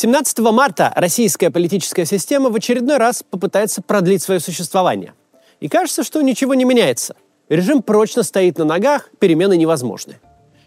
[0.00, 5.12] 17 марта российская политическая система в очередной раз попытается продлить свое существование.
[5.58, 7.16] И кажется, что ничего не меняется.
[7.48, 10.20] Режим прочно стоит на ногах, перемены невозможны.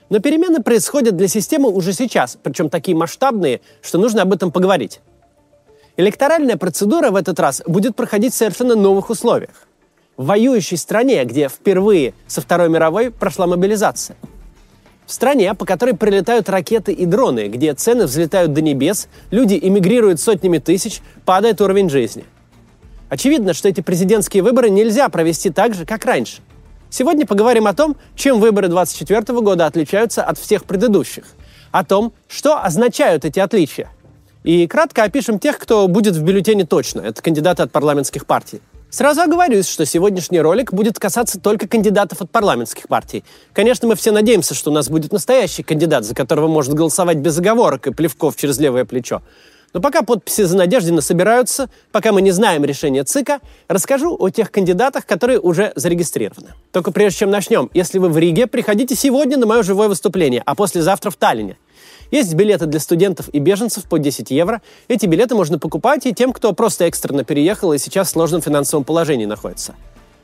[0.09, 4.99] Но перемены происходят для системы уже сейчас, причем такие масштабные, что нужно об этом поговорить.
[5.95, 9.65] Электоральная процедура в этот раз будет проходить в совершенно новых условиях.
[10.17, 14.17] В воюющей стране, где впервые со Второй мировой прошла мобилизация–
[15.11, 20.21] в стране, по которой прилетают ракеты и дроны, где цены взлетают до небес, люди эмигрируют
[20.21, 22.23] сотнями тысяч, падает уровень жизни.
[23.09, 26.37] Очевидно, что эти президентские выборы нельзя провести так же, как раньше.
[26.89, 31.25] Сегодня поговорим о том, чем выборы 2024 года отличаются от всех предыдущих.
[31.71, 33.89] О том, что означают эти отличия.
[34.45, 37.01] И кратко опишем тех, кто будет в бюллетене точно.
[37.01, 38.61] Это кандидаты от парламентских партий.
[38.91, 43.23] Сразу оговорюсь, что сегодняшний ролик будет касаться только кандидатов от парламентских партий.
[43.53, 47.37] Конечно, мы все надеемся, что у нас будет настоящий кандидат, за которого может голосовать без
[47.37, 49.21] оговорок и плевков через левое плечо.
[49.73, 53.39] Но пока подписи за Надеждина собираются, пока мы не знаем решения ЦИКа,
[53.69, 56.49] расскажу о тех кандидатах, которые уже зарегистрированы.
[56.73, 60.53] Только прежде чем начнем, если вы в Риге, приходите сегодня на мое живое выступление, а
[60.53, 61.57] послезавтра в Таллине–
[62.11, 64.61] есть билеты для студентов и беженцев по 10 евро.
[64.89, 68.83] Эти билеты можно покупать и тем, кто просто экстренно переехал и сейчас в сложном финансовом
[68.83, 69.75] положении находится.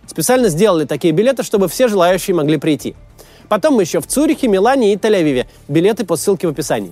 [0.05, 2.95] Специально сделали такие билеты, чтобы все желающие могли прийти.
[3.47, 5.45] Потом мы еще в Цюрихе, Милане и Тель-Авиве.
[5.69, 6.91] Билеты по ссылке в описании.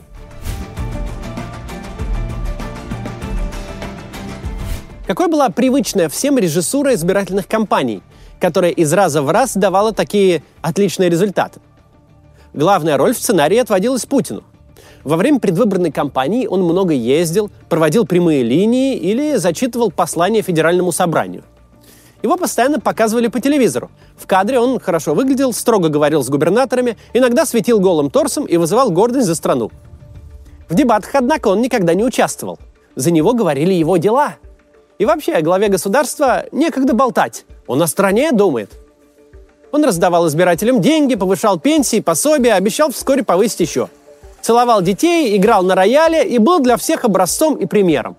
[5.06, 8.02] Какой была привычная всем режиссура избирательных кампаний,
[8.40, 11.60] которая из раза в раз давала такие отличные результаты?
[12.54, 14.44] Главная роль в сценарии отводилась Путину–
[15.06, 21.44] во время предвыборной кампании он много ездил, проводил прямые линии или зачитывал послания Федеральному собранию.
[22.24, 23.92] Его постоянно показывали по телевизору.
[24.18, 28.90] В кадре он хорошо выглядел, строго говорил с губернаторами, иногда светил голым торсом и вызывал
[28.90, 29.70] гордость за страну.
[30.68, 32.58] В дебатах, однако, он никогда не участвовал.
[32.96, 34.38] За него говорили его дела.
[34.98, 37.46] И вообще, о главе государства некогда болтать.
[37.68, 38.72] Он о стране думает.
[39.72, 43.88] Он раздавал избирателям деньги, повышал пенсии, пособия, обещал вскоре повысить еще–
[44.46, 48.16] целовал детей, играл на рояле и был для всех образцом и примером.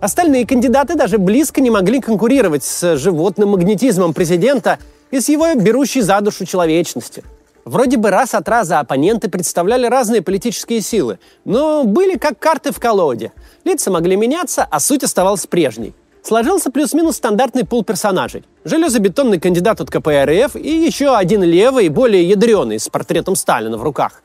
[0.00, 4.80] Остальные кандидаты даже близко не могли конкурировать с животным магнетизмом президента
[5.12, 7.22] и с его берущей за душу человечностью.
[7.64, 12.80] Вроде бы раз от раза оппоненты представляли разные политические силы, но были как карты в
[12.80, 13.30] колоде.
[13.62, 15.94] Лица могли меняться, а суть оставалась прежней.
[16.24, 18.42] Сложился плюс-минус стандартный пул персонажей.
[18.64, 24.22] Железобетонный кандидат от КПРФ и еще один левый, более ядреный, с портретом Сталина в руках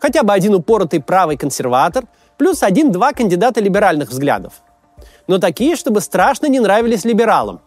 [0.00, 2.04] хотя бы один упоротый правый консерватор,
[2.36, 4.54] плюс один-два кандидата либеральных взглядов.
[5.28, 7.60] Но такие, чтобы страшно не нравились либералам.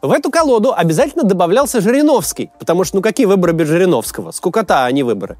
[0.00, 4.30] В эту колоду обязательно добавлялся Жириновский, потому что ну какие выборы без Жириновского?
[4.30, 5.36] Скукота, а не выборы.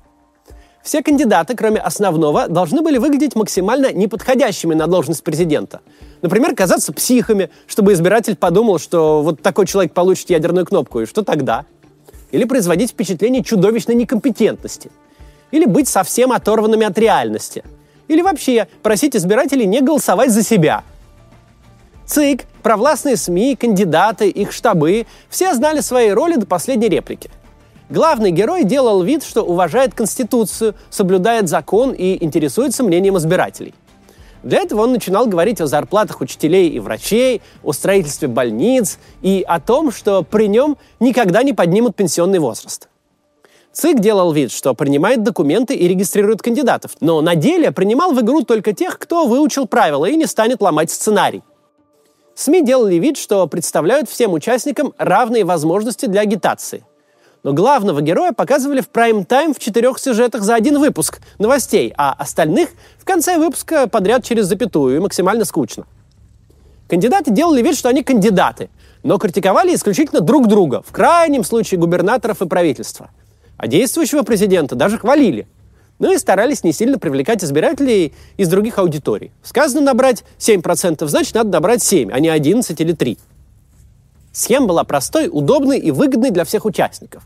[0.83, 5.81] Все кандидаты, кроме основного, должны были выглядеть максимально неподходящими на должность президента.
[6.21, 11.23] Например, казаться психами, чтобы избиратель подумал, что вот такой человек получит ядерную кнопку, и что
[11.23, 11.65] тогда?
[12.33, 14.91] Или производить впечатление чудовищной некомпетентности–
[15.55, 17.63] или быть совсем оторванными от реальности,
[18.09, 20.83] или вообще просить избирателей не голосовать за себя.
[22.07, 27.31] ЦИК, провластные СМИ, кандидаты, их штабы– все знали свои роли до последней реплики.
[27.89, 33.75] Главный герой делал вид, что уважает Конституцию, соблюдает закон и интересуется мнением избирателей.
[34.43, 39.61] Для этого он начинал говорить о зарплатах учителей и врачей, о строительстве больниц и о
[39.61, 42.89] том, что при нем никогда не поднимут пенсионный возраст.
[43.75, 48.43] ЦИК делал вид, что принимает документы и регистрирует кандидатов, но на деле принимал в игру
[48.43, 51.43] только тех, кто выучил правила и не станет ломать сценарий.
[52.37, 56.85] СМИ делали вид, что представляют всем участникам равные возможности для агитации.
[57.43, 62.71] Но главного героя показывали в прайм-тайм в четырех сюжетах за один выпуск новостей, а остальных
[62.97, 65.85] в конце выпуска подряд через запятую и максимально скучно.
[66.89, 68.71] Кандидаты делали вид, что они кандидаты,
[69.03, 73.11] но критиковали исключительно друг друга, в крайнем случае губернаторов и правительства–
[73.57, 75.47] а действующего президента даже хвалили.
[75.99, 79.33] Ну и старались не сильно привлекать избирателей из других аудиторий.
[79.43, 83.19] Сказано набрать 7%, значит, надо набрать 7, а не 11 или 3.
[84.33, 87.23] Схема была простой, удобной и выгодной для всех участников.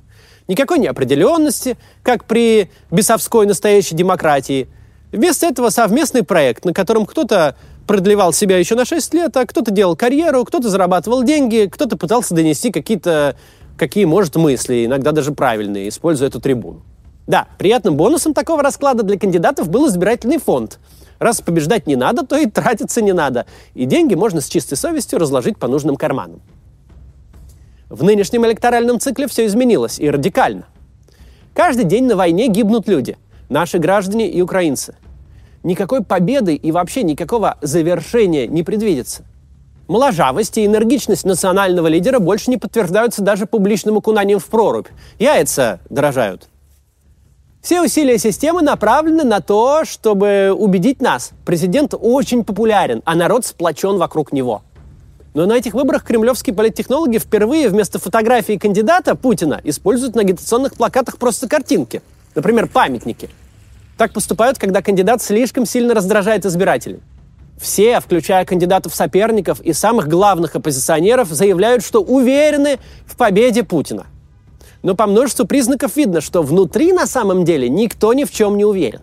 [0.46, 4.68] Никакой неопределенности, как при бесовской настоящей демократии.
[5.12, 7.56] Вместо этого совместный проект, на котором кто-то
[7.86, 12.34] продлевал себя еще на 6 лет, а кто-то делал карьеру, кто-то зарабатывал деньги, кто-то пытался
[12.34, 13.36] донести какие-то
[13.78, 16.82] какие может мысли, иногда даже правильные, используя эту трибуну.
[17.26, 20.78] Да, приятным бонусом такого расклада для кандидатов был избирательный фонд.
[21.18, 23.46] Раз побеждать не надо, то и тратиться не надо.
[23.74, 26.40] И деньги можно с чистой совестью разложить по нужным карманам.
[27.88, 30.66] В нынешнем электоральном цикле все изменилось и радикально.
[31.54, 33.16] Каждый день на войне гибнут люди.
[33.48, 34.94] Наши граждане и украинцы.
[35.62, 39.24] никакой победы и вообще никакого завершения не предвидится.
[39.88, 44.88] Моложавость и энергичность национального лидера больше не подтверждаются даже публичным окунанием в прорубь.
[45.18, 46.46] Яйца дорожают.
[47.62, 51.32] Все усилия системы направлены на то, чтобы убедить нас.
[51.46, 54.62] Президент очень популярен, а народ сплочен вокруг него.
[55.32, 61.16] Но на этих выборах кремлевские политтехнологи впервые вместо фотографии кандидата Путина используют на агитационных плакатах
[61.16, 62.02] просто картинки.
[62.34, 63.30] Например, памятники.
[63.96, 67.00] Так поступают, когда кандидат слишком сильно раздражает избирателей.
[67.60, 74.06] Все, включая кандидатов-соперников и самых главных оппозиционеров, заявляют, что уверены в победе Путина.
[74.82, 78.64] Но по множеству признаков видно, что внутри на самом деле никто ни в чем не
[78.64, 79.00] уверен.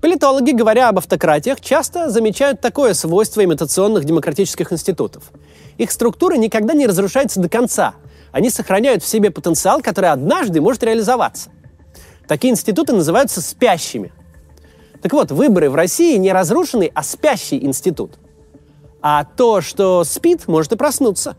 [0.00, 5.30] Политологи, говоря об автократиях, часто замечают такое свойство имитационных демократических институтов.
[5.78, 7.94] Их структура никогда не разрушается до конца.
[8.32, 11.50] Они сохраняют в себе потенциал, который однажды может реализоваться.
[12.30, 14.12] Такие институты называются спящими.
[15.02, 18.20] Так вот, выборы в России не разрушенный, а спящий институт.
[19.02, 21.34] А то, что спит, может и проснуться.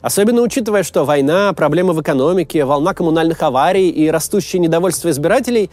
[0.00, 5.70] Особенно учитывая, что война, проблемы в экономике, волна коммунальных аварий и растущее недовольство избирателей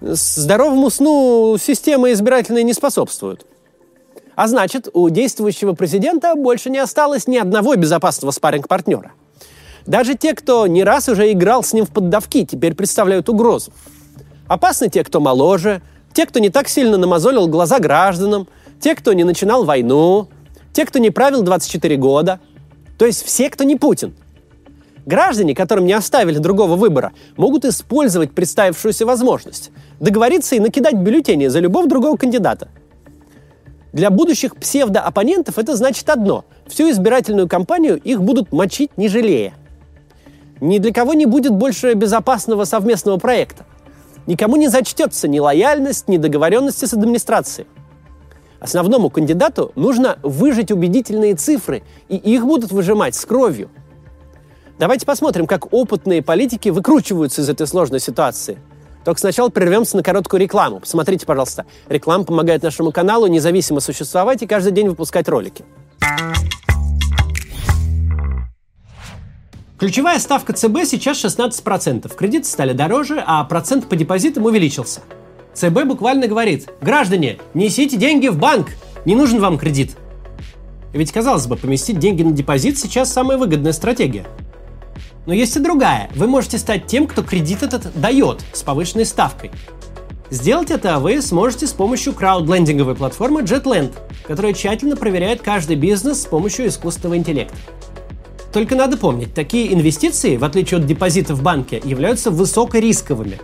[0.00, 3.46] здоровому сну системы избирательной не способствуют.
[4.34, 9.12] А значит, у действующего президента больше не осталось ни одного безопасного спарринг-партнера–
[9.86, 13.72] даже те, кто не раз уже играл с ним в поддавки, теперь представляют угрозу.
[14.46, 15.82] Опасны те, кто моложе,
[16.12, 18.48] те, кто не так сильно намазолил глаза гражданам,
[18.80, 20.28] те, кто не начинал войну,
[20.72, 22.40] те, кто не правил 24 года.
[22.98, 24.14] То есть все, кто не Путин.
[25.04, 31.58] Граждане, которым не оставили другого выбора, могут использовать представившуюся возможность, договориться и накидать бюллетени за
[31.58, 32.68] любого другого кандидата.
[33.92, 39.54] Для будущих псевдооппонентов это значит одно– всю избирательную кампанию их будут мочить не жалея–
[40.62, 43.66] ни для кого не будет больше безопасного совместного проекта.
[44.26, 47.66] Никому не зачтется ни лояльность, ни договоренности с администрацией.
[48.60, 53.70] Основному кандидату нужно выжить убедительные цифры, и их будут выжимать с кровью.
[54.78, 58.58] Давайте посмотрим, как опытные политики выкручиваются из этой сложной ситуации.
[59.04, 60.78] Только сначала прервемся на короткую рекламу.
[60.78, 61.66] Посмотрите, пожалуйста.
[61.88, 65.64] Реклама помогает нашему каналу независимо существовать и каждый день выпускать ролики.
[69.82, 72.14] Ключевая ставка ЦБ сейчас 16%.
[72.14, 75.00] Кредиты стали дороже, а процент по депозитам увеличился.
[75.54, 78.68] ЦБ буквально говорит, граждане, несите деньги в банк,
[79.04, 79.96] не нужен вам кредит.
[80.92, 84.24] Ведь, казалось бы, поместить деньги на депозит сейчас самая выгодная стратегия.
[85.26, 86.10] Но есть и другая.
[86.14, 89.50] Вы можете стать тем, кто кредит этот дает с повышенной ставкой.
[90.30, 93.90] Сделать это вы сможете с помощью краудлендинговой платформы JetLand,
[94.28, 97.56] которая тщательно проверяет каждый бизнес с помощью искусственного интеллекта.
[98.52, 103.40] Только надо помнить, такие инвестиции, в отличие от депозита в банке, являются высокорисковыми.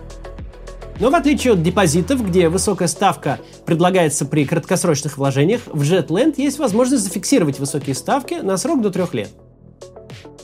[0.99, 6.59] Но в отличие от депозитов, где высокая ставка предлагается при краткосрочных вложениях, в JetLand есть
[6.59, 9.29] возможность зафиксировать высокие ставки на срок до трех лет.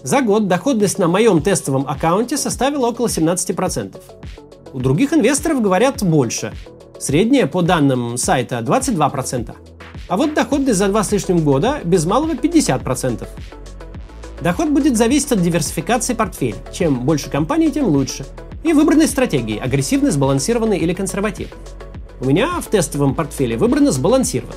[0.01, 3.97] За год доходность на моем тестовом аккаунте составила около 17%.
[4.73, 6.53] У других инвесторов говорят больше.
[6.99, 9.53] Средняя, по данным сайта, 22%.
[10.07, 13.27] А вот доходность за два с лишним года без малого 50%.
[14.45, 16.57] Доход будет зависеть от диверсификации портфеля.
[16.71, 18.27] Чем больше компаний, тем лучше.
[18.63, 21.57] И выбранной стратегии– агрессивной, сбалансированной или консервативной.
[22.21, 24.53] У меня в тестовом портфеле выбрано сбалансированно.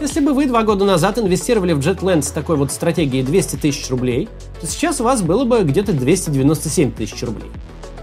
[0.00, 3.90] Если бы вы два года назад инвестировали в JetLand с такой вот стратегией 200 тысяч
[3.90, 4.28] рублей,
[4.60, 7.50] то сейчас у вас было бы где-то 297 тысяч рублей.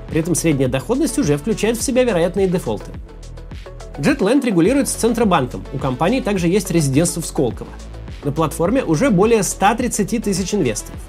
[0.09, 2.91] При этом средняя доходность уже включает в себя вероятные дефолты.
[3.97, 5.63] JetLand регулируется Центробанком.
[5.71, 7.69] У компании также есть резидентство в Сколково.
[8.23, 10.99] На платформе уже более 130 тысяч инвесторов.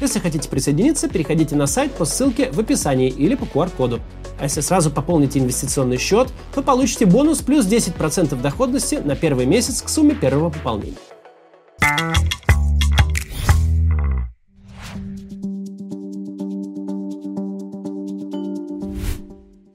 [0.00, 4.00] Если хотите присоединиться, переходите на сайт по ссылке в описании или по QR-коду.
[4.38, 9.82] А если сразу пополните инвестиционный счет, то получите бонус плюс 10% доходности на первый месяц
[9.82, 10.96] к сумме первого пополнения.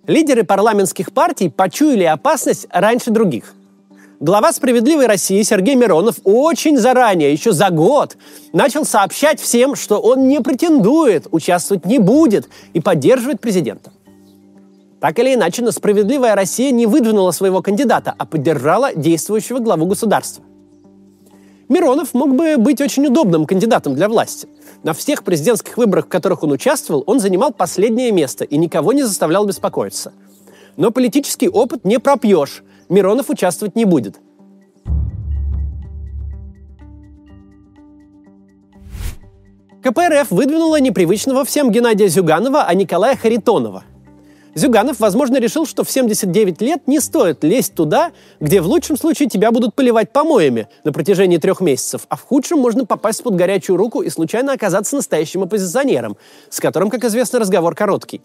[0.06, 3.54] Лидеры парламентских партий почуяли опасность раньше других.
[4.22, 8.18] Глава «Справедливой России» Сергей Миронов очень заранее, еще за год,
[8.52, 13.94] начал сообщать всем, что он не претендует, участвовать не будет и поддерживает президента.
[15.00, 20.44] Так или иначе, но «Справедливая Россия» не выдвинула своего кандидата, а поддержала действующего главу государства.
[21.70, 24.50] Миронов мог бы быть очень удобным кандидатом для власти.
[24.84, 29.04] На всех президентских выборах, в которых он участвовал, он занимал последнее место и никого не
[29.04, 30.12] заставлял беспокоиться.
[30.76, 34.20] Но политический опыт не пропьешь, Миронов участвовать не будет.
[39.84, 43.84] КПРФ выдвинула непривычного всем Геннадия Зюганова, а Николая Харитонова.
[44.56, 49.30] Зюганов, возможно, решил, что в 79 лет не стоит лезть туда, где в лучшем случае
[49.30, 53.78] тебя будут поливать помоями на протяжении трех месяцев, а в худшем можно попасть под горячую
[53.78, 56.18] руку и случайно оказаться настоящим оппозиционером,
[56.50, 58.22] с которым, как известно, разговор короткий.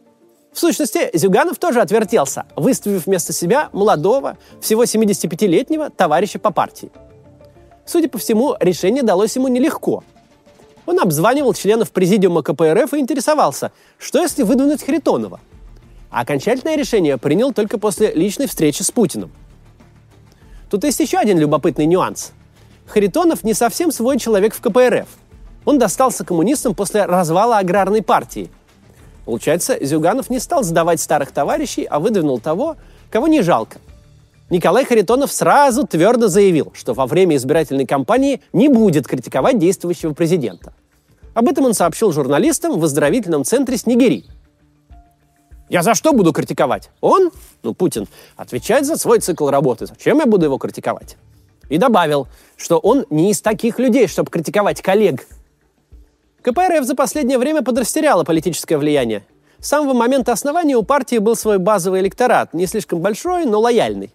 [0.55, 6.93] В сущности, Зюганов тоже отвертелся, выставив вместо себя молодого, всего 75-летнего товарища по партии.
[7.85, 10.05] Судя по всему, решение далось ему нелегко.
[10.87, 15.41] Он обзванивал членов президиума КПРФ и интересовался, что если выдвинуть Харитонова.
[16.11, 19.33] А окончательное решение принял только после личной встречи с Путиным.
[20.71, 22.31] Тут есть еще один любопытный нюанс.
[22.87, 25.09] Харитонов не совсем свой человек в КПРФ.
[25.65, 28.53] Он достался коммунистам после развала аграрной партии–
[29.25, 32.77] Получается, Зюганов не стал сдавать старых товарищей, а выдвинул того,
[33.11, 33.79] кого не жалко.
[34.51, 40.75] Николай Харитонов сразу твердо заявил, что во время избирательной кампании не будет критиковать действующего президента.
[41.33, 44.27] Об этом он сообщил журналистам в оздоровительном центре Снегири.
[45.71, 46.91] Я за что буду критиковать?
[47.01, 47.31] Он,
[47.63, 49.87] ну, Путин, отвечает за свой цикл работы.
[49.87, 51.17] Зачем я буду его критиковать?
[51.71, 55.27] И добавил, что он не из таких людей, чтобы критиковать коллег,
[56.45, 59.23] КПРФ за последнее время подрастеряла политическое влияние.
[59.61, 64.13] С самого момента основания у партии был свой базовый электорат, не слишком большой, но лояльный.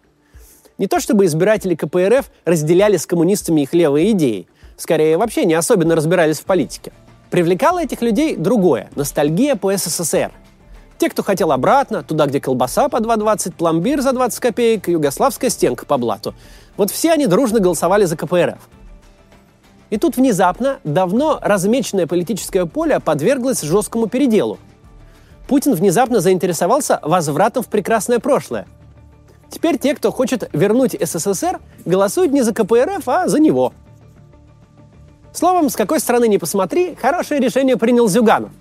[0.77, 5.95] Не то чтобы избиратели КПРФ разделяли с коммунистами их левые идеи, скорее вообще не особенно
[5.95, 6.91] разбирались в политике.
[7.31, 10.31] Привлекало этих людей другое– ностальгия по СССР.
[10.99, 15.87] Те, кто хотел обратно, туда, где колбаса по 2,20, пломбир за 20 копеек, югославская стенка
[15.87, 16.35] по блату.
[16.77, 18.69] Вот все они дружно голосовали за КПРФ–
[19.89, 24.59] и тут внезапно давно размеченное политическое поле подверглось жесткому переделу.
[25.47, 28.67] Путин внезапно заинтересовался возвратом в прекрасное прошлое.
[29.49, 33.73] Теперь те, кто хочет вернуть СССР, голосуют не за КПРФ, а за него.
[35.33, 38.51] Словом, с какой стороны не посмотри, хорошее решение принял Зюганов.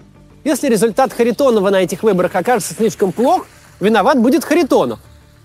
[0.45, 3.47] Если результат Харитонова на этих выборах окажется слишком плох,
[3.81, 4.99] виноват будет Харитонов.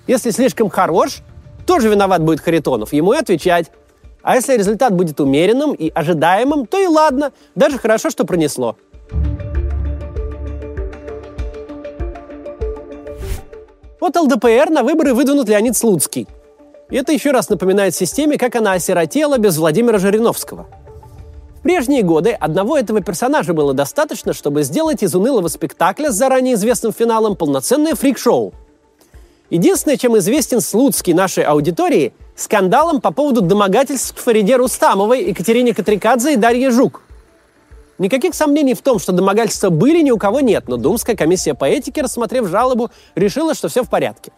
[0.08, 1.24] Если слишком хорош,
[1.66, 2.94] тоже виноват будет Харитонов.
[2.94, 3.72] Ему и отвечать.
[4.24, 8.78] А если результат будет умеренным и ожидаемым, то и ладно, даже хорошо, что пронесло.
[14.00, 16.28] Вот ЛДПР на выборы выдвинут Леонид Слуцкий.
[16.90, 20.68] И это еще раз напоминает системе, как она осиротела без Владимира Жириновского.
[21.58, 26.56] В прежние годы одного этого персонажа было достаточно, чтобы сделать из унылого спектакля с заранее
[26.56, 28.54] известным финалом полноценное фрик-шоу.
[29.50, 36.34] Единственное, чем известен Слуцкий нашей аудитории– скандалом по поводу домогательств к Фариде Рустамовой, Екатерине Катрикадзе
[36.34, 37.02] и Дарье Жук.
[38.00, 41.66] Никаких сомнений в том, что домогательства были, ни у кого нет, но Думская комиссия по
[41.66, 44.32] этике, рассмотрев жалобу, решила, что все в порядке.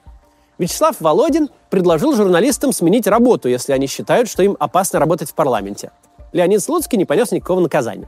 [0.57, 5.91] Вячеслав Володин предложил журналистам сменить работу, если они считают, что им опасно работать в парламенте.
[6.33, 8.07] Леонид Слуцкий не понес никакого наказания.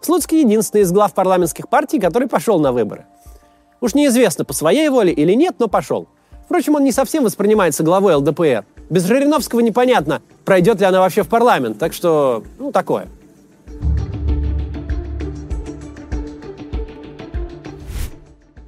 [0.00, 3.06] Слуцкий единственный из глав парламентских партий, который пошел на выборы.
[3.80, 6.06] Уж неизвестно, по своей воле или нет, но пошел.
[6.44, 8.64] Впрочем, он не совсем воспринимается главой ЛДПР.
[8.90, 11.78] Без Жириновского непонятно, пройдет ли она вообще в парламент.
[11.78, 13.06] Так что, ну, такое.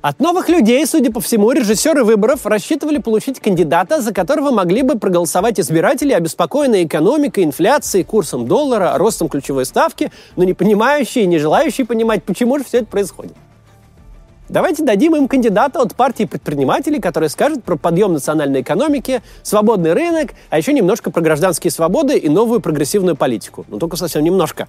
[0.01, 4.99] От новых людей, судя по всему, режиссеры выборов рассчитывали получить кандидата, за которого могли бы
[4.99, 11.39] проголосовать избиратели, обеспокоенные экономикой, инфляцией, курсом доллара, ростом ключевой ставки, но не понимающие и не
[11.39, 13.35] желающие понимать, почему же все это происходит.
[14.53, 20.33] Давайте дадим им кандидата от партии предпринимателей, который скажет про подъем национальной экономики, свободный рынок,
[20.51, 23.65] а еще немножко про гражданские свободы и новую прогрессивную политику.
[23.69, 24.69] Ну, только совсем немножко.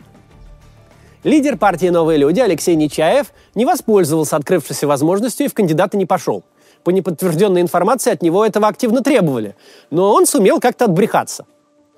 [1.25, 6.45] Лидер партии «Новые люди» Алексей Нечаев не воспользовался открывшейся возможностью и в кандидаты не пошел.
[6.85, 9.57] По неподтвержденной информации от него этого активно требовали.
[9.91, 11.45] Но он сумел как-то отбрехаться.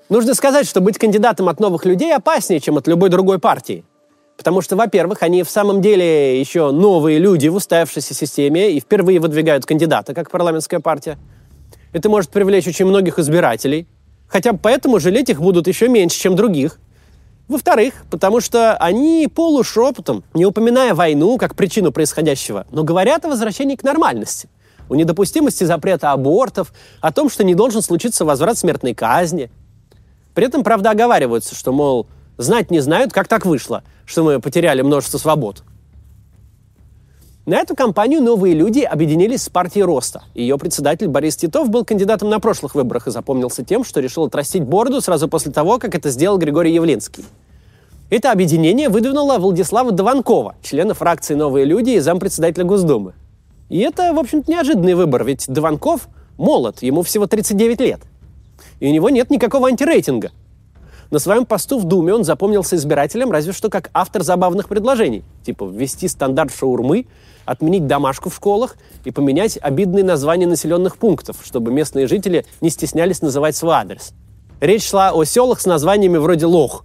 [0.08, 3.84] Нужно сказать, что быть кандидатом от новых людей опаснее, чем от любой другой партии–
[4.36, 9.18] Потому что, во-первых, они в самом деле еще новые люди в устоявшейся системе и впервые
[9.18, 11.18] выдвигают кандидата, как парламентская партия.
[11.92, 13.86] Это может привлечь очень многих избирателей.
[14.28, 16.78] Хотя поэтому жалеть их будут еще меньше, чем других.
[17.48, 23.76] Во-вторых, потому что они полушепотом, не упоминая войну как причину происходящего, но говорят о возвращении
[23.76, 24.48] к нормальности,
[24.88, 29.50] о недопустимости запрета абортов, о том, что не должен случиться возврат смертной казни.
[30.34, 34.80] При этом, правда, оговариваются, что, мол, знать не знают, как так вышло– что мы потеряли
[34.80, 35.62] множество свобод.
[37.44, 40.22] На эту кампанию новые люди объединились с партией Роста.
[40.34, 44.64] Ее председатель Борис Титов был кандидатом на прошлых выборах и запомнился тем, что решил отрастить
[44.64, 47.24] бороду сразу после того, как это сделал Григорий Явлинский.
[48.10, 53.14] Это объединение выдвинуло Владислава Дованкова, члена фракции «Новые люди» и зампредседателя Госдумы.
[53.68, 58.00] И это, в общем-то, неожиданный выбор, ведь Дованков молод, ему всего 39 лет.
[58.78, 60.30] И у него нет никакого антирейтинга–
[61.10, 65.64] На своем посту в Думе он запомнился избирателям разве что как автор забавных предложений, типа
[65.64, 67.06] ввести стандарт шаурмы,
[67.44, 73.22] отменить домашку в школах и поменять обидные названия населенных пунктов, чтобы местные жители не стеснялись
[73.22, 74.12] называть свой адрес.
[74.60, 76.84] Речь шла о селах с названиями вроде Лох.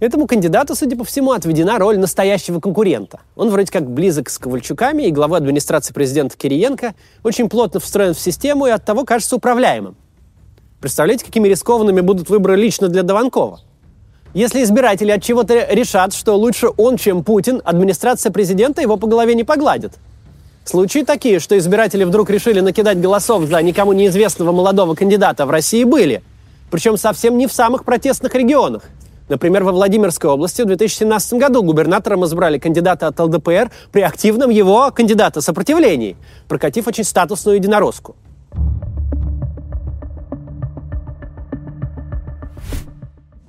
[0.00, 3.20] Этому кандидату, судя по всему, отведена роль настоящего конкурента.
[3.36, 8.18] Он вроде как близок с Ковальчуками, и глава администрации президента Кириенко очень плотно встроен в
[8.18, 9.94] систему и от того кажется управляемым.
[10.82, 13.60] Представляете, какими рискованными будут выборы лично для Дованкова?
[14.34, 19.36] Если избиратели от чего-то решат, что лучше он, чем Путин, администрация президента его по голове
[19.36, 19.92] не погладит.
[20.64, 25.84] Случаи такие, что избиратели вдруг решили накидать голосов за никому неизвестного молодого кандидата в России
[25.84, 26.20] были.
[26.68, 28.82] Причем совсем не в самых протестных регионах.
[29.28, 34.90] Например, во Владимирской области в 2017 году губернатором избрали кандидата от ЛДПР при активном его
[34.90, 36.16] кандидата сопротивлении,
[36.48, 38.16] прокатив очень статусную единороску.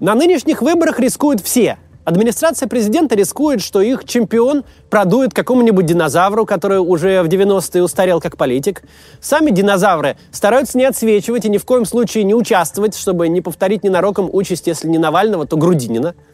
[0.03, 1.77] На нынешних выборах рискуют все.
[2.03, 8.35] Администрация президента рискует, что их чемпион продует какому-нибудь динозавру, который уже в 90-е устарел как
[8.35, 8.83] политик.
[9.21, 13.85] Сами динозавры стараются не отсвечивать и ни в коем случае не участвовать, чтобы не повторить
[13.85, 16.15] ненароком участь, если не Навального, то Грудинина–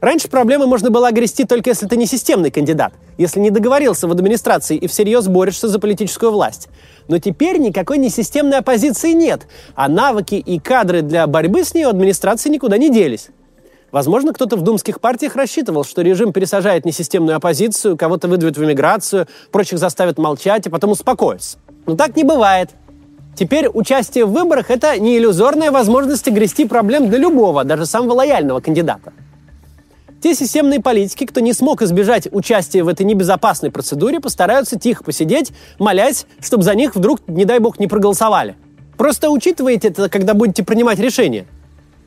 [0.00, 4.12] Раньше проблемы можно было огрести только если ты не системный кандидат, если не договорился в
[4.12, 6.68] администрации и всерьез борешься за политическую власть.
[7.08, 11.88] Но теперь никакой несистемной оппозиции нет, а навыки и кадры для борьбы с ней у
[11.88, 13.28] администрации никуда не делись.
[13.90, 19.26] Возможно, кто-то в думских партиях рассчитывал, что режим пересажает несистемную оппозицию, кого-то выдавит в эмиграцию,
[19.50, 21.58] прочих заставит молчать и потом успокоится.
[21.86, 22.70] Но так не бывает.
[23.34, 28.60] Теперь участие в выборах– это не иллюзорная возможность огрести проблем для любого, даже самого лояльного
[28.60, 29.12] кандидата.
[30.20, 35.52] Те системные политики, кто не смог избежать участия в этой небезопасной процедуре, постараются тихо посидеть,
[35.78, 38.56] молясь, чтобы за них вдруг, не дай бог, не проголосовали.
[38.96, 41.46] Просто учитывайте это, когда будете принимать решение.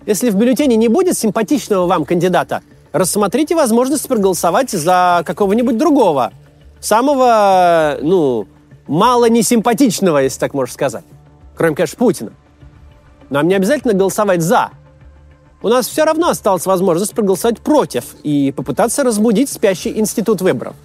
[0.05, 6.33] Если в бюллетене не будет симпатичного вам кандидата, рассмотрите возможность проголосовать за какого-нибудь другого,
[6.81, 8.45] самого, ну,
[8.87, 11.05] мало несимпатичного, если так можно сказать.
[11.55, 12.33] Кроме, конечно, Путина.
[13.29, 14.71] Нам не обязательно голосовать «за»,
[15.63, 20.75] у нас все равно осталась возможность проголосовать против и попытаться разбудить спящий институт выборов.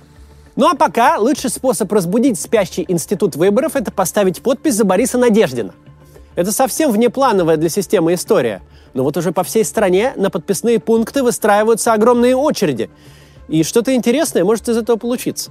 [0.55, 5.73] Ну а пока лучший способ разбудить спящий институт выборов– это поставить подпись за Бориса Надеждина.
[6.35, 8.62] Это совсем внеплановая для системы история.
[8.95, 12.91] Но вот уже по всей стране на подписные пункты выстраиваются огромные очереди.
[13.49, 15.51] И что-то интересное может из этого получиться.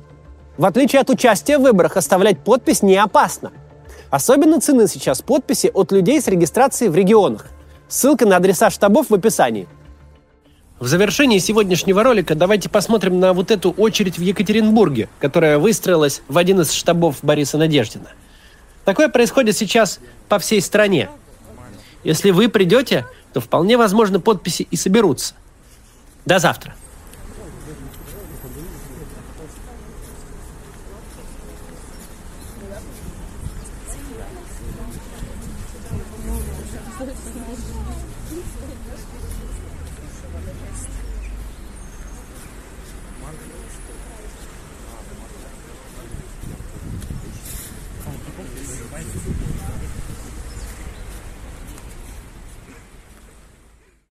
[0.58, 3.52] В отличие от участия в выборах, оставлять подпись не опасно.
[4.10, 7.48] Особенно цены сейчас подписи от людей с регистрацией в регионах.
[7.95, 9.69] Ссылка на адреса штабов в описании.
[10.81, 16.38] В завершении сегодняшнего ролика давайте посмотрим на вот эту очередь в Екатеринбурге, которая выстроилась в
[16.38, 18.10] один из штабов Бориса Надеждина.
[18.84, 21.10] Такое происходит сейчас по всей стране.
[22.03, 25.34] Если вы придете, то вполне возможно подписи и соберутся.
[26.25, 26.75] До завтра.